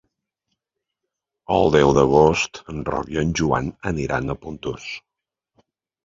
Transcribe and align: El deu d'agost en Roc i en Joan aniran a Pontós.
El 1.55 1.67
deu 1.75 1.91
d'agost 1.97 2.59
en 2.73 2.79
Roc 2.87 3.11
i 3.15 3.19
en 3.23 3.33
Joan 3.41 3.67
aniran 3.91 4.35
a 4.35 4.37
Pontós. 4.47 4.89